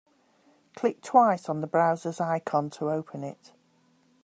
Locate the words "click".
0.75-1.03